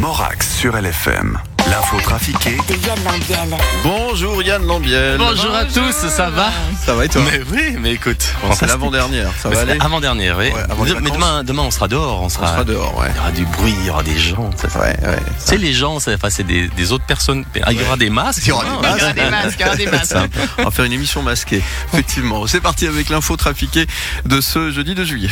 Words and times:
Morax 0.00 0.56
sur 0.56 0.76
LFM. 0.76 1.38
L'info 1.70 1.98
trafiquée 2.00 2.56
de 2.68 2.74
Yann 2.86 2.98
Lambiel. 3.04 3.56
Bonjour 3.84 4.42
Yann 4.42 4.66
Lambiel. 4.66 5.16
Bonjour 5.18 5.54
à 5.54 5.64
tous, 5.64 5.92
ça 5.92 6.28
va 6.30 6.50
Ça 6.84 6.94
va 6.94 7.04
et 7.06 7.08
toi? 7.08 7.22
Mais 7.24 7.40
oui, 7.50 7.76
mais 7.80 7.92
écoute, 7.92 8.34
Bon, 8.42 8.52
C'est 8.52 8.66
l'avant-dernière, 8.66 9.30
ça 9.40 9.48
va 9.48 9.60
aller? 9.60 9.78
Avant-dernière, 9.80 10.36
oui. 10.36 10.50
Ouais, 10.50 10.62
avant 10.68 10.84
les 10.84 10.94
mais 11.00 11.10
demain, 11.10 11.42
demain, 11.44 11.62
on 11.62 11.70
sera 11.70 11.88
dehors, 11.88 12.20
on 12.20 12.26
On 12.26 12.28
sera. 12.28 12.64
dehors, 12.64 12.98
ouais. 12.98 13.06
Il 13.14 13.16
y 13.16 13.20
aura 13.20 13.30
du 13.30 13.46
bruit, 13.46 13.74
il 13.80 13.86
y 13.86 13.90
aura 13.90 14.02
des 14.02 14.18
gens. 14.18 14.50
ça- 14.56 14.68
ça- 14.68 14.78
Ouais, 14.80 14.96
ouais. 15.02 15.16
Tu 15.16 15.32
sais, 15.46 15.56
les 15.56 15.72
gens, 15.72 16.00
c'est 16.00 16.14
enfin, 16.14 16.28
c'est 16.28 16.44
des, 16.44 16.68
des 16.68 16.92
autres 16.92 17.06
personnes. 17.06 17.44
Ah, 17.62 17.72
Il 17.72 17.80
y 17.80 17.84
aura 17.84 17.96
des 17.96 18.10
masques. 18.10 18.42
Il 18.44 18.48
y 18.48 18.52
aura 18.52 18.64
des 18.64 18.70
hein. 18.70 18.80
masques. 18.82 18.98
Il 18.98 19.00
y 19.00 19.04
aura 19.04 19.12
des 19.14 19.30
masques, 19.30 19.56
il 19.58 19.62
y 19.62 19.66
aura 19.68 19.76
des 19.76 19.86
masques. 19.86 20.04
Ça, 20.12 20.26
On 20.58 20.64
va 20.64 20.70
faire 20.70 20.84
une 20.84 20.92
émission 20.92 21.22
masquée, 21.22 21.62
effectivement. 21.92 22.46
C'est 22.46 22.60
parti 22.60 22.86
avec 22.86 23.08
l'info 23.08 23.36
trafiquée 23.36 23.86
de 24.26 24.40
ce 24.40 24.70
jeudi 24.70 24.94
de 24.94 25.04
juillet. 25.04 25.30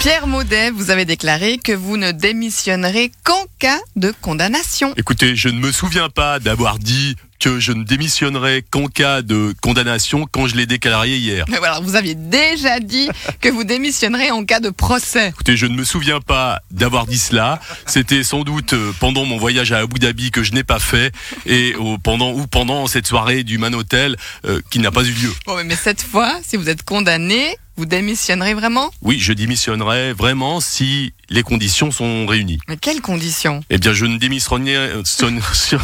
Pierre 0.00 0.26
Maudet, 0.26 0.70
vous 0.70 0.90
avez 0.90 1.04
déclaré 1.04 1.58
que 1.58 1.72
vous 1.72 1.98
ne 1.98 2.10
démissionnerez 2.10 3.12
qu'en 3.22 3.44
cas 3.58 3.78
de 3.96 4.14
condamnation. 4.22 4.94
Écoutez, 4.96 5.36
je 5.36 5.50
ne 5.50 5.58
me 5.60 5.70
souviens 5.72 6.08
pas 6.08 6.38
d'avoir 6.38 6.78
dit 6.78 7.16
que 7.38 7.60
je 7.60 7.72
ne 7.72 7.84
démissionnerais 7.84 8.62
qu'en 8.70 8.86
cas 8.86 9.20
de 9.20 9.54
condamnation 9.60 10.26
quand 10.30 10.46
je 10.46 10.56
l'ai 10.56 10.64
déclaré 10.64 11.16
hier. 11.18 11.44
Mais 11.50 11.58
voilà, 11.58 11.80
vous 11.80 11.96
aviez 11.96 12.14
déjà 12.14 12.80
dit 12.80 13.08
que 13.42 13.50
vous 13.50 13.64
démissionnerez 13.64 14.30
en 14.30 14.42
cas 14.44 14.60
de 14.60 14.70
procès. 14.70 15.28
Écoutez, 15.28 15.56
je 15.58 15.66
ne 15.66 15.74
me 15.74 15.84
souviens 15.84 16.20
pas 16.20 16.60
d'avoir 16.70 17.06
dit 17.06 17.18
cela. 17.18 17.60
C'était 17.86 18.24
sans 18.24 18.42
doute 18.42 18.72
euh, 18.72 18.92
pendant 19.00 19.26
mon 19.26 19.36
voyage 19.36 19.70
à 19.72 19.78
Abu 19.80 19.98
Dhabi 19.98 20.30
que 20.30 20.42
je 20.42 20.52
n'ai 20.52 20.64
pas 20.64 20.80
fait 20.80 21.12
et 21.44 21.74
au- 21.76 21.98
pendant 21.98 22.32
ou 22.32 22.46
pendant 22.46 22.86
cette 22.86 23.06
soirée 23.06 23.42
du 23.42 23.58
Man 23.58 23.74
Hotel 23.74 24.16
euh, 24.46 24.60
qui 24.70 24.78
n'a 24.78 24.90
pas 24.90 25.02
eu 25.04 25.12
lieu. 25.12 25.32
Bon, 25.46 25.62
mais 25.64 25.76
cette 25.76 26.02
fois, 26.02 26.38
si 26.46 26.56
vous 26.56 26.68
êtes 26.70 26.82
condamné, 26.82 27.56
vous 27.80 27.86
démissionnerez 27.86 28.52
vraiment? 28.52 28.90
Oui, 29.00 29.18
je 29.18 29.32
démissionnerai 29.32 30.12
vraiment 30.12 30.60
si 30.60 31.14
les 31.30 31.42
conditions 31.42 31.90
sont 31.90 32.26
réunies. 32.26 32.58
Mais 32.68 32.76
quelles 32.76 33.00
conditions? 33.00 33.62
Eh 33.70 33.78
bien, 33.78 33.94
je 33.94 34.04
ne 34.04 34.18
démissionnerai, 34.18 34.76
euh, 34.76 35.02
son- 35.06 35.40
sur- 35.54 35.80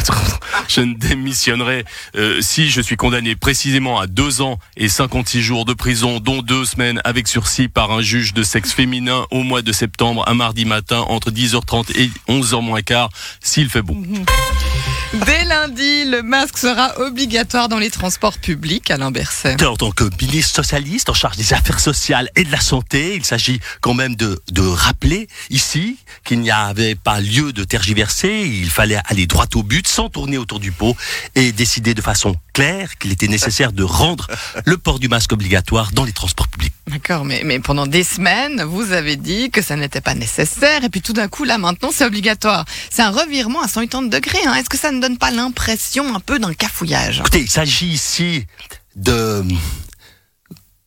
je 0.67 0.81
ne 0.81 0.93
démissionnerai 0.93 1.85
euh, 2.15 2.39
si 2.39 2.69
je 2.69 2.81
suis 2.81 2.97
condamné 2.97 3.35
précisément 3.35 3.99
à 3.99 4.05
deux 4.05 4.41
ans 4.41 4.59
et 4.75 4.89
56 4.89 5.41
jours 5.41 5.65
de 5.65 5.73
prison, 5.73 6.19
dont 6.19 6.43
deux 6.43 6.65
semaines 6.65 7.01
avec 7.03 7.27
sursis 7.27 7.67
par 7.67 7.91
un 7.91 8.01
juge 8.03 8.35
de 8.35 8.43
sexe 8.43 8.73
féminin 8.73 9.25
au 9.31 9.41
mois 9.41 9.63
de 9.63 9.71
septembre, 9.71 10.23
un 10.27 10.35
mardi 10.35 10.65
matin 10.65 10.99
entre 11.07 11.31
10h30 11.31 11.97
et 11.99 12.11
11h 12.31 12.61
moins 12.61 12.83
quart, 12.83 13.09
s'il 13.41 13.69
fait 13.71 13.81
beau. 13.81 13.97
Dès 15.13 15.45
lundi, 15.45 16.03
le 16.03 16.21
masque 16.21 16.57
sera 16.57 16.99
obligatoire 16.99 17.69
dans 17.69 17.79
les 17.79 17.89
transports 17.89 18.37
publics, 18.37 18.91
Alain 18.91 19.09
Berset. 19.09 19.55
Tant 19.55 19.91
que 19.91 20.03
ministre 20.21 20.55
socialiste 20.55 21.09
en 21.09 21.13
charge 21.13 21.37
des 21.37 21.53
affaires 21.53 21.79
sociales 21.79 22.29
et 22.35 22.43
de 22.43 22.51
la 22.51 22.59
santé, 22.59 23.15
il 23.15 23.23
s'agit 23.23 23.61
quand 23.79 23.93
même 23.93 24.17
de, 24.17 24.41
de 24.51 24.61
rappeler 24.61 25.29
ici 25.49 25.97
qu'il 26.25 26.41
n'y 26.41 26.51
avait 26.51 26.95
pas 26.95 27.21
lieu 27.21 27.53
de 27.53 27.63
tergiverser, 27.63 28.47
il 28.47 28.69
fallait 28.69 28.99
aller 29.05 29.27
droit 29.27 29.45
au 29.55 29.63
but 29.63 29.87
sans 29.87 30.09
tourner 30.09 30.37
autour 30.37 30.59
du 30.59 30.73
pot 30.73 30.95
et 31.35 31.53
décider 31.53 31.93
de 31.93 32.01
façon 32.01 32.35
claire 32.51 32.97
qu'il 32.97 33.13
était 33.13 33.29
nécessaire 33.29 33.71
de 33.71 33.83
rendre 33.83 34.27
le 34.65 34.77
port 34.77 34.99
du 34.99 35.07
masque 35.07 35.31
obligatoire 35.31 35.91
dans 35.93 36.03
les 36.03 36.13
transports 36.13 36.49
publics. 36.49 36.73
D'accord, 36.97 37.25
mais, 37.25 37.43
mais 37.45 37.59
pendant 37.59 37.85
des 37.85 38.03
semaines, 38.03 38.63
vous 38.63 38.91
avez 38.91 39.17
dit 39.17 39.51
que 39.51 39.61
ça 39.61 39.75
n'était 39.75 40.01
pas 40.01 40.15
nécessaire, 40.15 40.83
et 40.83 40.89
puis 40.89 41.03
tout 41.03 41.13
d'un 41.13 41.27
coup, 41.27 41.43
là, 41.43 41.59
maintenant, 41.59 41.91
c'est 41.93 42.05
obligatoire. 42.05 42.65
C'est 42.89 43.03
un 43.03 43.11
revirement 43.11 43.61
à 43.61 43.67
180 43.67 44.07
degrés. 44.07 44.39
Hein. 44.47 44.55
Est-ce 44.55 44.67
que 44.67 44.79
ça 44.79 44.91
ne 44.91 44.99
donne 44.99 45.19
pas 45.19 45.29
l'impression 45.29 46.15
un 46.15 46.19
peu 46.19 46.39
d'un 46.39 46.55
cafouillage? 46.55 47.19
Écoutez, 47.19 47.41
il 47.41 47.51
s'agit 47.51 47.85
ici 47.85 48.47
de... 48.95 49.45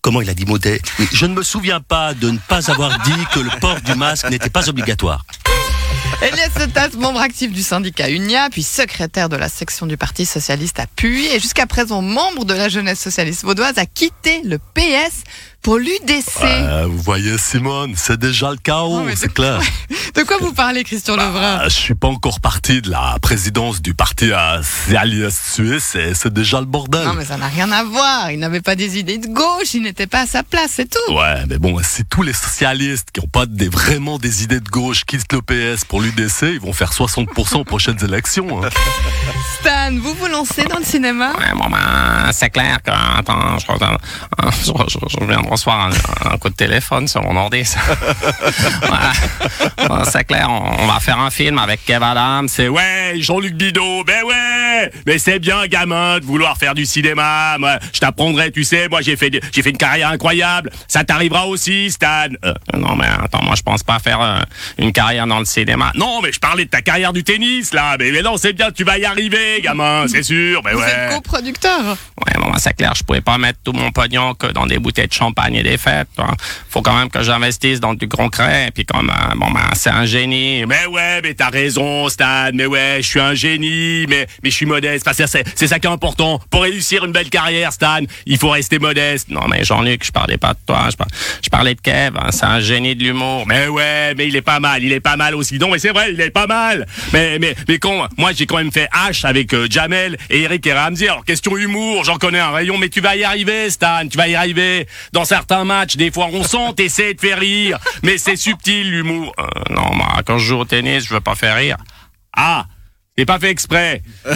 Comment 0.03 0.21
il 0.21 0.29
a 0.31 0.35
dit 0.35 0.47
Maudet? 0.47 0.81
Oui, 0.99 1.07
Je 1.13 1.27
ne 1.27 1.35
me 1.35 1.45
souviens 1.45 1.81
pas 1.81 2.13
de 2.13 2.31
ne 2.31 2.39
pas 2.39 2.73
avoir 2.73 2.99
dit 3.05 3.27
que 3.33 3.39
le 3.39 3.51
port 3.61 3.81
du 3.81 3.95
masque 3.95 4.29
n'était 4.31 4.51
pas 4.51 4.69
obligatoire. 4.69 5.25
Elias 6.23 6.51
Setas, 6.55 6.91
membre 6.99 7.21
actif 7.21 7.51
du 7.51 7.63
syndicat 7.63 8.11
UNIA, 8.11 8.51
puis 8.51 8.63
secrétaire 8.63 9.31
de 9.31 9.37
la 9.37 9.49
section 9.49 9.87
du 9.87 9.97
Parti 9.97 10.27
Socialiste 10.27 10.79
à 10.79 10.87
Puy, 10.87 11.27
et 11.27 11.41
jusqu'à 11.41 11.67
présent 11.67 12.03
membre 12.03 12.45
de 12.45 12.53
la 12.53 12.69
jeunesse 12.69 13.01
socialiste 13.01 13.43
vaudoise, 13.43 13.79
a 13.79 13.87
quitté 13.87 14.43
le 14.45 14.59
PS 14.59 15.25
pour 15.63 15.79
l'UDC. 15.79 16.43
Euh, 16.43 16.87
vous 16.89 16.99
voyez, 16.99 17.37
Simone, 17.39 17.95
c'est 17.97 18.19
déjà 18.19 18.51
le 18.51 18.57
chaos, 18.57 19.05
c'est 19.15 19.33
clair. 19.33 19.61
De 20.15 20.23
quoi 20.23 20.39
vous 20.41 20.53
parlez, 20.53 20.85
Christian 20.85 21.17
Lebrun 21.17 21.61
Ah, 21.63 21.69
je 21.69 21.75
suis 21.75 21.95
pas 21.95 22.09
encore 22.09 22.41
parti 22.41 22.83
de 22.83 22.91
la 22.91 23.17
présidence 23.23 23.81
du 23.81 23.95
parti 23.95 24.31
socialiste 24.63 25.39
suisse 25.55 25.95
et 25.95 26.15
c'est 26.15 26.33
déjà 26.33 26.61
le 26.61 26.67
bordel. 26.67 27.05
Non, 27.05 27.15
mais 27.15 27.25
ça 27.25 27.37
n'a 27.37 27.49
rien 27.49 27.71
à 27.71 27.85
voir. 27.85 28.31
Il 28.31 28.39
n'avait 28.39 28.61
pas 28.61 28.75
des 28.75 28.99
idées 28.99 29.19
de 29.19 29.29
gauche, 29.29 29.75
il 29.75 29.83
n'était 29.83 30.07
pas 30.07 30.23
à 30.23 30.27
sa 30.27 30.43
place, 30.43 30.73
c'est 30.75 30.91
tout. 30.91 31.15
Ouais, 31.15 31.47
mais 31.49 31.59
bon, 31.59 31.79
si 31.83 32.05
tous 32.05 32.23
les 32.23 32.33
socialistes 32.33 33.11
qui 33.13 33.21
ont 33.21 33.29
pas 33.29 33.47
des, 33.47 33.69
vraiment 33.69 34.19
des 34.19 34.43
idées 34.43 34.61
de 34.61 34.69
gauche 34.69 35.05
quittent 35.05 35.33
le 35.33 35.43
PS 35.43 35.85
pour 35.85 36.01
l'UDC, 36.01 36.10
ils 36.19 36.61
vont 36.61 36.73
faire 36.73 36.93
60% 36.93 37.57
aux 37.59 37.65
prochaines 37.65 38.03
élections. 38.05 38.63
hein. 38.65 38.69
Stan, 39.61 39.91
vous 40.01 40.15
vous 40.15 40.27
lancez 40.27 40.65
dans 40.65 40.79
le 40.79 40.85
cinéma? 40.85 41.33
Ouais, 41.39 41.53
bon 41.55 41.69
ben, 41.71 42.31
c'est 42.33 42.49
clair 42.51 42.79
que, 42.83 42.91
attends, 42.91 43.59
je, 43.59 43.67
je, 44.63 44.73
je- 44.89 45.19
je 45.21 45.25
viens 45.27 45.43
de 45.43 45.49
recevoir 45.49 45.89
un, 45.89 46.33
un 46.33 46.39
coup 46.39 46.49
de 46.49 46.55
téléphone 46.55 47.07
sur 47.09 47.23
mon 47.23 47.37
ordi. 47.37 47.63
Ouais. 48.83 49.87
Bon, 49.89 50.03
c'est 50.05 50.25
clair, 50.25 50.49
on, 50.51 50.83
on 50.83 50.87
va 50.87 51.01
faire 51.01 51.19
un 51.19 51.31
film 51.31 51.59
avec 51.59 51.85
Kev 51.85 52.03
Adams. 52.05 52.49
C'est 52.49 52.69
ouais, 52.69 53.15
Jean-Luc 53.17 53.55
Bidot. 53.55 54.05
Ben 54.05 54.25
ouais, 54.25 54.91
mais 55.07 55.19
c'est 55.19 55.39
bien, 55.39 55.67
gamin, 55.67 56.19
de 56.19 56.25
vouloir 56.25 56.57
faire 56.57 56.75
du 56.75 56.87
cinéma. 56.87 57.57
Moi, 57.59 57.79
je 57.93 58.01
t'apprendrai, 58.01 58.51
tu 58.51 58.65
sais, 58.65 58.89
moi 58.89 59.01
j'ai 59.03 59.17
fait, 59.17 59.31
j'ai 59.53 59.63
fait 59.63 59.71
une 59.71 59.77
carrière 59.77 60.09
incroyable. 60.09 60.71
Ça 60.89 61.05
t'arrivera 61.05 61.47
aussi, 61.47 61.91
Stan. 61.91 62.27
Euh, 62.45 62.55
non 62.77 62.97
mais 62.97 63.07
attends, 63.07 63.43
moi 63.43 63.55
je 63.57 63.63
pense 63.63 63.83
pas 63.83 63.99
faire 63.99 64.21
euh, 64.21 64.41
une 64.79 64.93
carrière 64.93 65.27
dans 65.27 65.39
le 65.39 65.45
cinéma. 65.45 65.93
Non, 66.01 66.21
mais 66.23 66.33
je 66.33 66.39
parlais 66.41 66.65
de 66.65 66.71
ta 66.71 66.81
carrière 66.81 67.13
du 67.13 67.23
tennis 67.23 67.75
là. 67.75 67.97
Mais, 67.99 68.11
mais 68.11 68.23
non, 68.23 68.37
c'est 68.39 68.55
bien, 68.55 68.71
tu 68.71 68.85
vas 68.85 68.97
y 68.99 69.05
arriver, 69.05 69.61
gamin, 69.63 70.07
c'est 70.09 70.23
sûr. 70.23 70.63
Mais 70.65 70.73
Vous 70.73 70.81
ouais. 70.81 70.87
êtes 70.91 71.13
coproducteur. 71.15 71.81
Ouais, 72.27 72.33
bon, 72.41 72.51
ben, 72.51 72.59
c'est 72.59 72.75
clair, 72.75 72.93
je 72.97 73.03
pouvais 73.03 73.21
pas 73.21 73.37
mettre 73.39 73.59
tout 73.63 73.73
mon 73.73 73.91
pognon 73.93 74.35
que 74.35 74.47
dans 74.47 74.67
des 74.67 74.79
bouteilles 74.79 75.09
de 75.09 75.13
champagne 75.13 75.55
et 75.57 75.63
des 75.63 75.77
fêtes. 75.79 76.09
hein. 76.19 76.35
Faut 76.71 76.83
quand 76.83 76.97
même 76.97 77.11
que 77.11 77.23
j'investisse 77.23 77.81
dans 77.81 77.95
du 77.95 78.09
concret. 78.09 78.69
Et 78.69 78.71
puis 78.71 78.85
comme, 78.87 79.11
euh, 79.11 79.35
bon, 79.37 79.51
ben, 79.51 79.61
c'est 79.75 79.91
un 79.91 80.07
génie. 80.07 80.65
Mais 80.67 80.87
ouais, 80.87 81.21
mais 81.23 81.35
t'as 81.35 81.51
raison, 81.51 82.09
Stan. 82.09 82.51
Mais 82.55 82.67
ouais, 82.67 82.99
je 83.03 83.07
suis 83.07 83.21
un 83.21 83.35
génie. 83.35 84.07
Mais, 84.09 84.27
mais 84.43 84.51
je 84.51 84.55
suis 84.57 84.67
modeste. 84.67 85.07
Enfin, 85.07 85.15
c'est- 85.15 85.27
c'est 85.27 85.45
c'est 85.55 85.67
ça 85.67 85.79
qui 85.79 85.87
est 85.87 85.91
important. 85.91 86.41
Pour 86.51 86.63
réussir 86.63 87.05
une 87.05 87.13
belle 87.13 87.29
carrière, 87.31 87.73
Stan, 87.73 88.01
il 88.27 88.39
faut 88.39 88.51
rester 88.51 88.79
modeste. 88.79 89.29
Non, 89.29 89.47
mais 89.49 89.65
Jean-Luc, 89.65 90.05
je 90.05 90.13
parlais 90.13 90.39
pas 90.39 90.55
de 90.55 90.59
toi. 90.67 90.89
Je, 90.91 90.97
par- 90.97 91.09
je 91.45 91.49
parlais 91.51 91.75
de 91.75 91.81
Kev. 91.81 92.17
hein, 92.19 92.29
c'est 92.31 92.47
un 92.47 92.61
génie 92.61 92.95
de 92.97 93.05
l'humour. 93.05 93.45
Mais 93.47 93.69
ouais, 93.69 94.15
mais 94.17 94.29
il 94.29 94.37
est 94.37 94.43
pas 94.43 94.61
mal. 94.61 94.83
Il 94.83 94.93
est 94.93 95.01
pas 95.01 95.17
mal 95.17 95.35
aussi. 95.35 95.59
Non, 95.59 95.71
mais 95.71 95.79
c'est 95.79 95.90
vrai, 95.93 96.13
il 96.13 96.21
est 96.21 96.31
pas 96.31 96.47
mal. 96.47 96.87
Mais, 97.13 97.39
mais, 97.39 97.55
mais 97.69 97.79
con, 97.79 98.07
moi, 98.17 98.33
j'ai 98.35 98.47
quand 98.47 98.57
même 98.57 98.73
fait 98.73 98.89
H 98.93 99.27
avec 99.27 99.53
euh, 99.55 99.67
Jamel 99.71 100.17
et 100.29 100.43
Eric 100.43 100.67
et 100.67 100.73
Ramsey. 100.73 101.09
Alors, 101.09 101.25
question 101.25 101.57
humour, 101.57 102.05
j'en 102.05 102.17
connais 102.17 102.39
un 102.39 102.51
rayon, 102.51 102.79
mais 102.79 102.89
tu 102.89 103.01
vas 103.01 103.17
y 103.17 103.25
arriver, 103.25 103.71
Stan. 103.71 104.07
Tu 104.11 104.17
vas 104.17 104.29
y 104.29 104.35
arriver. 104.35 104.87
Dans 105.13 105.25
certains 105.25 105.65
matchs, 105.65 105.97
des 105.97 106.11
fois, 106.11 106.29
on 106.33 106.43
sent, 106.43 106.75
t'essaies 106.77 107.15
de 107.15 107.21
faire 107.21 107.39
rire. 107.39 107.79
Mais 108.03 108.19
c'est 108.19 108.37
subtil, 108.37 108.91
l'humour. 108.91 109.33
Euh, 109.39 109.45
non, 109.71 109.95
moi, 109.95 110.23
quand 110.25 110.39
je 110.39 110.47
joue 110.47 110.59
au 110.59 110.65
tennis, 110.65 111.05
je 111.05 111.15
veux 111.15 111.21
pas 111.21 111.35
faire 111.35 111.57
rire. 111.57 111.77
Ah, 112.37 112.67
c'est 113.17 113.27
pas 113.27 113.39
fait 113.39 113.51
exprès. 113.51 114.03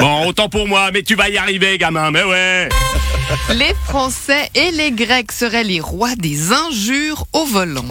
Bon, 0.00 0.26
autant 0.26 0.48
pour 0.48 0.66
moi, 0.66 0.90
mais 0.92 1.02
tu 1.02 1.14
vas 1.14 1.28
y 1.28 1.38
arriver, 1.38 1.78
gamin, 1.78 2.10
mais 2.10 2.24
ouais. 2.24 2.68
Les 3.54 3.72
Français 3.86 4.50
et 4.54 4.70
les 4.72 4.90
Grecs 4.92 5.32
seraient 5.32 5.64
les 5.64 5.80
rois 5.80 6.14
des 6.16 6.52
injures 6.52 7.24
au 7.32 7.44
volant. 7.44 7.84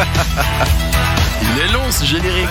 Il 1.42 1.58
est 1.58 1.72
long 1.72 1.90
ce 1.90 2.04
générique. 2.04 2.48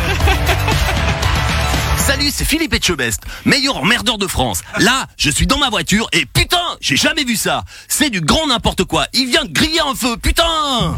Salut, 1.98 2.30
c'est 2.32 2.46
Philippe 2.46 2.74
Etchebest, 2.74 3.22
meilleur 3.46 3.78
emmerdeur 3.78 4.18
de 4.18 4.28
France. 4.28 4.62
Là, 4.80 5.06
je 5.18 5.30
suis 5.30 5.46
dans 5.46 5.58
ma 5.59 5.70
voiture 5.70 6.08
et 6.12 6.26
putain, 6.26 6.58
j'ai 6.82 6.96
jamais 6.96 7.23
vu 7.23 7.35
ça. 7.35 7.64
C'est 7.88 8.09
du 8.09 8.22
grand 8.22 8.47
n'importe 8.47 8.84
quoi. 8.85 9.06
Il 9.14 9.28
vient 9.28 9.46
de 9.46 9.52
griller 9.53 9.82
un 9.82 9.94
feu, 9.94 10.18
putain 10.18 10.96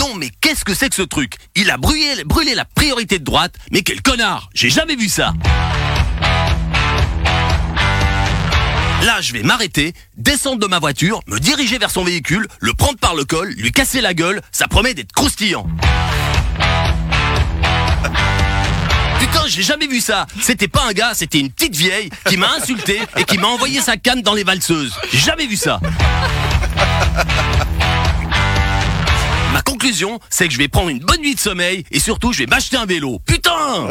Non 0.00 0.14
mais 0.16 0.30
qu'est-ce 0.40 0.64
que 0.64 0.74
c'est 0.74 0.88
que 0.88 0.96
ce 0.96 1.02
truc? 1.02 1.36
Il 1.54 1.70
a 1.70 1.76
brûlé, 1.76 2.24
brûlé 2.24 2.54
la 2.54 2.64
priorité 2.64 3.18
de 3.18 3.24
droite, 3.24 3.54
mais 3.70 3.82
quel 3.82 4.02
connard 4.02 4.50
J'ai 4.54 4.70
jamais 4.70 4.96
vu 4.96 5.08
ça 5.08 5.32
Là, 9.04 9.20
je 9.20 9.34
vais 9.34 9.42
m'arrêter, 9.42 9.92
descendre 10.16 10.58
de 10.60 10.66
ma 10.66 10.78
voiture, 10.78 11.20
me 11.26 11.38
diriger 11.38 11.76
vers 11.76 11.90
son 11.90 12.04
véhicule, 12.04 12.48
le 12.60 12.72
prendre 12.72 12.96
par 12.98 13.14
le 13.14 13.26
col, 13.26 13.50
lui 13.50 13.70
casser 13.70 14.00
la 14.00 14.14
gueule, 14.14 14.40
ça 14.50 14.66
promet 14.66 14.94
d'être 14.94 15.12
croustillant. 15.12 15.66
Putain, 19.20 19.42
j'ai 19.46 19.62
jamais 19.62 19.88
vu 19.88 20.00
ça. 20.00 20.26
C'était 20.40 20.68
pas 20.68 20.86
un 20.88 20.92
gars, 20.92 21.12
c'était 21.12 21.38
une 21.38 21.50
petite 21.50 21.76
vieille 21.76 22.08
qui 22.26 22.38
m'a 22.38 22.50
insulté 22.54 22.98
et 23.18 23.24
qui 23.24 23.36
m'a 23.36 23.48
envoyé 23.48 23.82
sa 23.82 23.98
canne 23.98 24.22
dans 24.22 24.32
les 24.32 24.42
valseuses. 24.42 24.94
J'ai 25.12 25.18
jamais 25.18 25.44
vu 25.46 25.56
ça. 25.56 25.80
Ma 29.52 29.60
conclusion, 29.60 30.18
c'est 30.30 30.48
que 30.48 30.54
je 30.54 30.58
vais 30.58 30.68
prendre 30.68 30.88
une 30.88 31.00
bonne 31.00 31.20
nuit 31.20 31.34
de 31.34 31.40
sommeil 31.40 31.84
et 31.90 32.00
surtout, 32.00 32.32
je 32.32 32.38
vais 32.38 32.46
m'acheter 32.46 32.78
un 32.78 32.86
vélo. 32.86 33.20
Putain 33.26 33.90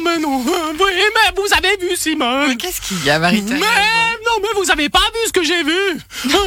non, 0.00 0.10
mais 0.10 0.18
non. 0.18 0.38
Oui, 0.38 0.92
mais 1.14 1.34
vous 1.36 1.50
Simone. 1.96 2.48
Mais 2.48 2.56
Qu'est-ce 2.56 2.80
qu'il 2.80 3.04
y 3.04 3.10
a, 3.10 3.18
Marie-Thérèse 3.18 3.60
Mais 3.60 4.10
non, 4.24 4.40
mais 4.42 4.48
vous 4.56 4.70
avez 4.70 4.88
pas 4.88 4.98
vu 4.98 5.26
ce 5.26 5.32
que 5.32 5.42
j'ai 5.42 5.62
vu. 5.62 6.00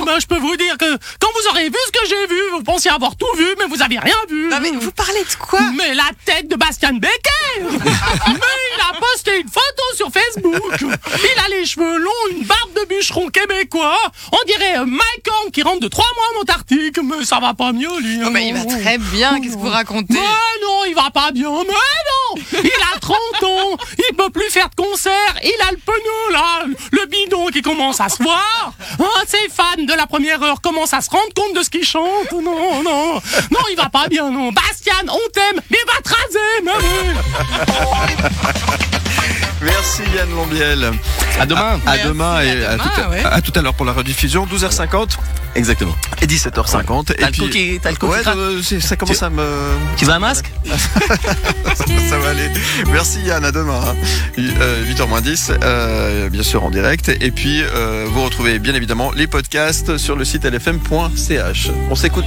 Ben, 0.05 0.19
je 0.19 0.25
peux 0.25 0.38
vous 0.38 0.55
dire 0.57 0.77
que 0.77 0.97
quand 1.19 1.29
vous 1.33 1.50
aurez 1.50 1.69
vu 1.69 1.77
ce 1.88 1.91
que 1.91 2.07
j'ai 2.07 2.27
vu, 2.27 2.41
vous 2.51 2.63
pensiez 2.63 2.91
avoir 2.91 3.15
tout 3.15 3.27
vu, 3.38 3.45
mais 3.57 3.65
vous 3.65 3.81
avez 3.81 4.00
rien 4.00 4.15
vu. 4.29 4.50
Non, 4.50 4.59
mais 4.61 4.71
vous 4.71 4.91
parlez 4.91 5.21
de 5.21 5.35
quoi? 5.39 5.59
Mais 5.77 5.94
la 5.94 6.09
tête 6.25 6.47
de 6.47 6.55
Bastian 6.55 6.94
Becker. 6.94 7.33
Mais 7.59 8.59
il 8.75 8.81
a 8.81 9.00
posté 9.00 9.39
une 9.39 9.47
photo 9.47 9.83
sur 9.95 10.11
Facebook. 10.11 10.81
Il 10.81 11.39
a 11.45 11.50
les 11.55 11.65
cheveux 11.65 11.97
longs, 11.97 12.11
une 12.31 12.44
barbe 12.44 12.73
de 12.75 12.85
bûcheron 12.88 13.27
québécois. 13.27 13.97
On 14.31 14.45
dirait 14.47 14.79
euh, 14.79 14.85
Mike 14.85 15.27
Horn 15.29 15.51
qui 15.51 15.61
rentre 15.61 15.81
de 15.81 15.88
trois 15.88 16.05
mois 16.15 16.39
en 16.39 16.41
Antarctique. 16.41 16.97
Mais 17.03 17.23
ça 17.23 17.39
va 17.39 17.53
pas 17.53 17.71
mieux, 17.71 18.00
lui 18.00 18.17
Non, 18.17 18.31
mais 18.31 18.50
il 18.50 18.55
va 18.55 18.65
très 18.65 18.97
bien, 18.97 19.39
qu'est-ce 19.39 19.53
que 19.55 19.59
vous 19.59 19.69
racontez? 19.69 20.13
Mais 20.13 20.19
non, 20.61 20.85
il 20.88 20.95
va 20.95 21.09
pas 21.11 21.31
bien. 21.31 21.50
Mais 21.50 21.73
non. 21.73 22.41
Il 22.63 22.82
30 23.03 23.17
ans 23.44 23.77
Il 24.09 24.15
peut 24.15 24.29
plus 24.29 24.50
faire 24.50 24.69
de 24.69 24.75
concert 24.75 25.35
Il 25.44 25.55
a 25.67 25.71
le 25.71 25.77
pneu, 25.77 26.31
là. 26.33 26.63
Le 26.91 27.05
bidon 27.07 27.47
qui 27.47 27.61
commence 27.61 28.00
à 28.00 28.07
se 28.09 28.23
voir. 28.23 28.73
Ah, 29.00 29.21
Ses 29.27 29.50
fans 29.50 29.83
de 29.83 29.94
la 29.94 30.07
première 30.07 30.41
heure 30.41 30.61
commencent 30.61 30.94
à 30.94 31.01
se 31.01 31.09
rendre 31.09 31.33
compte 31.35 31.53
de 31.55 31.63
ce 31.63 31.69
qu'il 31.69 31.83
chante 31.83 32.31
Non, 32.31 32.81
non. 32.81 33.15
Non, 33.51 33.59
il 33.71 33.75
va 33.75 33.89
pas 33.89 34.07
bien, 34.07 34.29
non. 34.31 34.51
Bastian, 34.51 34.94
on 35.09 35.29
t'aime 35.31 35.61
Mais 35.69 35.77
va 35.85 36.01
te 36.01 36.09
raser. 36.09 36.63
Merci 39.63 40.01
Yann 40.15 40.30
Lambiel. 40.36 40.92
À 41.39 41.45
demain. 41.45 41.80
À 41.86 41.98
demain 41.98 42.33
à 42.36 42.44
et 42.45 42.65
à, 42.65 42.74
demain, 42.74 42.83
tout 42.83 43.01
à, 43.01 43.10
ouais. 43.10 43.24
à 43.24 43.42
tout 43.42 43.51
à 43.56 43.62
l'heure 43.62 43.74
pour 43.74 43.86
la 43.86 43.94
rediffusion, 43.94 44.45
12h50 44.45 45.18
Exactement. 45.56 45.95
et 46.21 46.25
17h50. 46.27 47.06
T'as 47.06 47.13
et 47.13 47.31
le 47.31 47.38
coquille- 47.38 47.80
t'as 47.81 47.92
le 47.92 47.95
coquille 47.98 48.15
ouais, 48.18 48.36
euh, 48.36 48.80
ça 48.81 48.95
commence 48.95 49.21
à 49.24 49.30
me. 49.30 49.45
Tu 49.98 50.06
veux 50.06 50.12
un 50.13 50.19
masque? 50.19 50.51
Ça 52.10 52.18
va 52.19 52.30
aller. 52.30 52.50
Merci 52.92 53.19
Yann, 53.21 53.44
à 53.45 53.51
demain. 53.51 53.80
hein. 53.88 53.95
Euh, 54.39 54.86
8h 54.86 55.21
10, 55.21 55.51
euh, 55.63 56.30
bien 56.30 56.44
sûr 56.44 56.63
en 56.63 56.69
direct. 56.69 57.10
Et 57.21 57.31
puis, 57.31 57.62
euh, 57.63 58.06
vous 58.10 58.24
retrouvez 58.24 58.60
bien 58.60 58.74
évidemment 58.75 59.12
les 59.15 59.27
podcasts 59.27 59.98
sur 59.98 60.15
le 60.15 60.25
site 60.25 60.45
lfm.ch. 60.45 61.69
On 61.89 61.95
s'écoute 61.95 62.25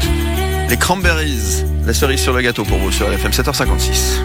les 0.69 0.77
cranberries, 0.77 1.65
la 1.85 1.95
cerise 1.95 2.21
sur 2.21 2.33
le 2.33 2.43
gâteau 2.43 2.65
pour 2.65 2.79
vous 2.79 2.91
sur 2.93 3.09
LFM 3.09 3.31
7h56. 3.31 4.21